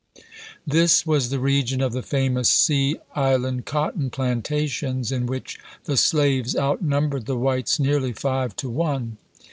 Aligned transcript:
This 0.65 1.05
was 1.05 1.29
the 1.29 1.37
region 1.39 1.79
of 1.79 1.93
the 1.93 2.01
famous 2.01 2.49
sea 2.49 2.95
island 3.13 3.67
cotton 3.67 4.09
plantations, 4.09 5.11
in 5.11 5.27
which 5.27 5.59
the 5.83 5.95
slaves 5.95 6.55
out 6.55 6.81
numbered 6.81 7.27
the 7.27 7.37
whites 7.37 7.79
nearly 7.79 8.11
five 8.11 8.55
to 8.55 8.69
one. 8.71 9.17